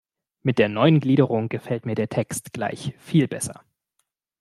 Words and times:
Mit 0.41 0.57
der 0.57 0.67
neuen 0.67 0.99
Gliederung 0.99 1.47
gefällt 1.47 1.85
mir 1.85 1.93
der 1.93 2.09
Text 2.09 2.53
gleich 2.53 2.95
viel 2.97 3.27
besser. 3.27 3.63